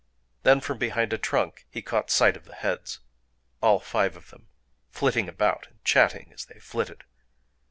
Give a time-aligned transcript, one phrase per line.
[0.41, 5.67] Then, from behind a trunk, he caught sight of the heads,—all five of them,—flitting about,
[5.67, 7.03] and chatting as they flitted.